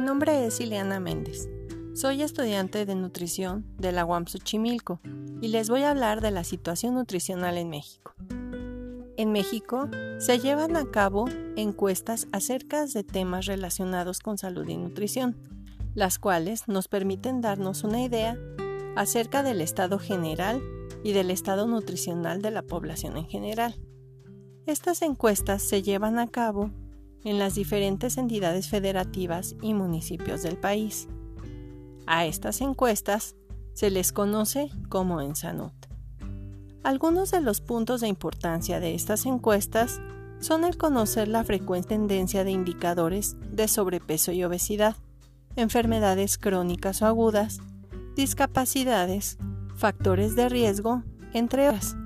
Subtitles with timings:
[0.00, 1.48] nombre es Ileana Méndez.
[1.94, 5.00] Soy estudiante de nutrición de la UAM Xochimilco
[5.40, 8.12] y les voy a hablar de la situación nutricional en México.
[9.16, 9.88] En México
[10.18, 15.36] se llevan a cabo encuestas acerca de temas relacionados con salud y nutrición,
[15.94, 18.36] las cuales nos permiten darnos una idea
[18.96, 20.60] acerca del estado general
[21.04, 23.76] y del estado nutricional de la población en general.
[24.66, 26.72] Estas encuestas se llevan a cabo
[27.24, 31.08] en las diferentes entidades federativas y municipios del país.
[32.06, 33.36] A estas encuestas
[33.72, 35.72] se les conoce como ENSANUT.
[36.82, 40.00] Algunos de los puntos de importancia de estas encuestas
[40.38, 44.96] son el conocer la frecuente tendencia de indicadores de sobrepeso y obesidad,
[45.56, 47.60] enfermedades crónicas o agudas,
[48.16, 49.38] discapacidades,
[49.76, 51.02] factores de riesgo,
[51.34, 51.96] entre otras,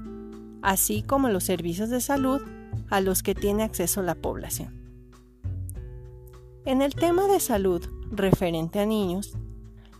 [0.62, 2.42] así como los servicios de salud
[2.90, 4.83] a los que tiene acceso la población.
[6.66, 9.36] En el tema de salud referente a niños,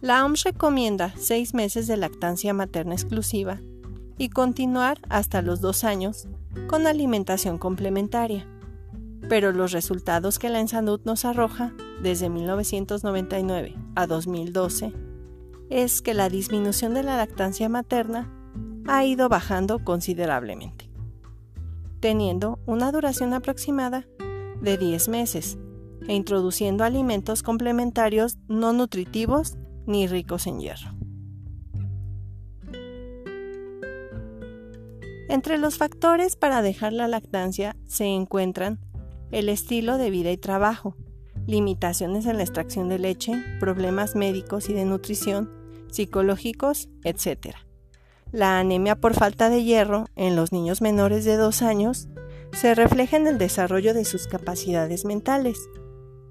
[0.01, 3.61] la OMS recomienda seis meses de lactancia materna exclusiva
[4.17, 6.27] y continuar hasta los dos años
[6.67, 8.47] con alimentación complementaria.
[9.29, 14.95] Pero los resultados que la ENSANUD nos arroja desde 1999 a 2012
[15.69, 18.33] es que la disminución de la lactancia materna
[18.87, 20.89] ha ido bajando considerablemente,
[22.01, 24.07] teniendo una duración aproximada
[24.62, 25.59] de 10 meses
[26.09, 30.91] e introduciendo alimentos complementarios no nutritivos ni ricos en hierro.
[35.29, 38.79] Entre los factores para dejar la lactancia se encuentran
[39.33, 40.97] el estilo de vida y trabajo,
[41.47, 45.51] limitaciones en la extracción de leche, problemas médicos y de nutrición,
[45.91, 47.57] psicológicos, etc.
[48.33, 52.09] La anemia por falta de hierro en los niños menores de 2 años
[52.53, 55.59] se refleja en el desarrollo de sus capacidades mentales,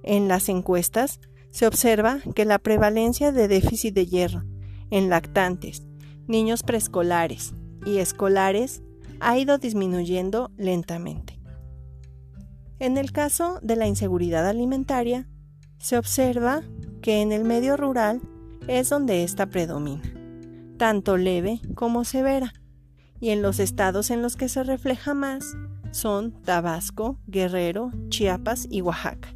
[0.04, 1.20] en las encuestas
[1.50, 4.44] se observa que la prevalencia de déficit de hierro
[4.90, 5.84] en lactantes,
[6.28, 7.54] niños preescolares
[7.86, 8.84] y escolares
[9.20, 11.40] ha ido disminuyendo lentamente.
[12.80, 15.30] En el caso de la inseguridad alimentaria,
[15.78, 16.64] se observa
[17.02, 18.22] que en el medio rural
[18.68, 20.02] es donde ésta predomina,
[20.78, 22.54] tanto leve como severa,
[23.20, 25.56] y en los estados en los que se refleja más
[25.92, 29.34] son Tabasco, Guerrero, Chiapas y Oaxaca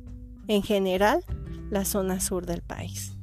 [0.47, 1.24] en general
[1.69, 3.13] la zona sur del país.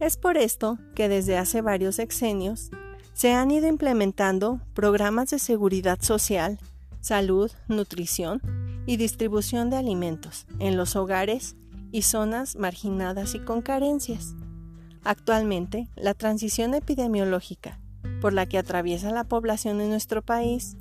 [0.00, 2.70] Es por esto que desde hace varios sexenios
[3.12, 6.58] se han ido implementando programas de seguridad social,
[7.00, 8.40] salud, nutrición
[8.86, 11.56] y distribución de alimentos en los hogares
[11.92, 14.34] y zonas marginadas y con carencias.
[15.04, 17.78] Actualmente, la transición epidemiológica
[18.20, 20.76] por la que atraviesa la población en nuestro país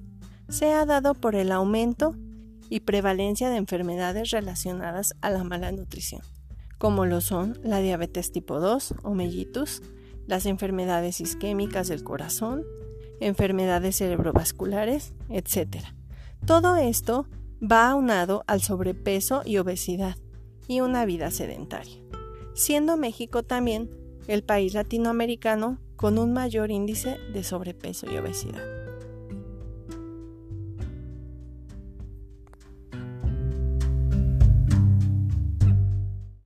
[0.50, 2.16] se ha dado por el aumento
[2.72, 6.22] y prevalencia de enfermedades relacionadas a la mala nutrición,
[6.78, 9.84] como lo son la diabetes tipo 2 o mellitus,
[10.26, 12.64] las enfermedades isquémicas del corazón,
[13.20, 15.84] enfermedades cerebrovasculares, etc.
[16.46, 17.28] Todo esto
[17.62, 20.16] va aunado al sobrepeso y obesidad
[20.66, 22.02] y una vida sedentaria,
[22.54, 23.92] siendo México también
[24.28, 28.81] el país latinoamericano con un mayor índice de sobrepeso y obesidad.